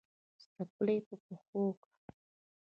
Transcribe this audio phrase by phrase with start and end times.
[0.51, 1.89] څپلۍ په پښو که